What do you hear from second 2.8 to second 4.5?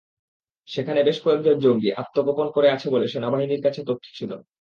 বলে সেনাবাহিনীর কাছে তথ্য ছিল।